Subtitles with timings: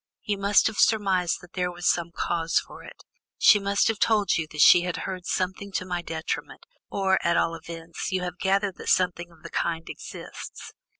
[0.23, 3.03] You must have surmised that there was some cause for it;
[3.37, 7.37] she must have told you that she had heard something to my detriment, or, at
[7.37, 10.73] all events, you have gathered that something of the kind exists?